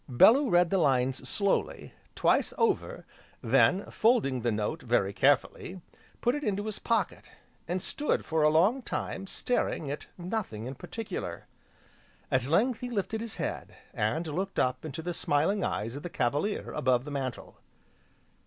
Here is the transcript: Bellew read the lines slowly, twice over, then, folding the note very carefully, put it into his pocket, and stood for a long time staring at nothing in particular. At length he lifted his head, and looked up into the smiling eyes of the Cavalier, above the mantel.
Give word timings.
Bellew 0.09 0.49
read 0.49 0.71
the 0.71 0.79
lines 0.79 1.29
slowly, 1.29 1.93
twice 2.15 2.55
over, 2.57 3.05
then, 3.43 3.85
folding 3.91 4.41
the 4.41 4.51
note 4.51 4.81
very 4.81 5.13
carefully, 5.13 5.79
put 6.21 6.33
it 6.33 6.43
into 6.43 6.65
his 6.65 6.79
pocket, 6.79 7.25
and 7.67 7.83
stood 7.83 8.25
for 8.25 8.41
a 8.41 8.49
long 8.49 8.81
time 8.81 9.27
staring 9.27 9.91
at 9.91 10.07
nothing 10.17 10.65
in 10.65 10.73
particular. 10.73 11.45
At 12.31 12.45
length 12.47 12.79
he 12.79 12.89
lifted 12.89 13.21
his 13.21 13.35
head, 13.35 13.75
and 13.93 14.25
looked 14.25 14.57
up 14.57 14.83
into 14.83 15.03
the 15.03 15.13
smiling 15.13 15.63
eyes 15.63 15.95
of 15.95 16.01
the 16.01 16.09
Cavalier, 16.09 16.71
above 16.73 17.05
the 17.05 17.11
mantel. 17.11 17.57